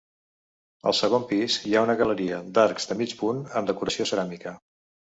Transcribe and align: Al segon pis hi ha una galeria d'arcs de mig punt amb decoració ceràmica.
Al 0.91 0.95
segon 0.99 1.27
pis 1.33 1.59
hi 1.67 1.75
ha 1.77 1.85
una 1.89 1.97
galeria 2.01 2.41
d'arcs 2.57 2.91
de 2.93 2.99
mig 3.05 3.17
punt 3.21 3.47
amb 3.61 3.73
decoració 3.73 4.15
ceràmica. 4.15 4.61